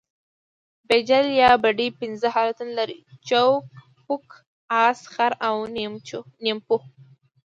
[0.87, 3.57] بیجل یا بډۍ پنځه حالتونه لري؛ چوک،
[4.03, 4.25] پوک،
[4.85, 5.55] اس، خر او
[6.43, 6.77] نیمپو.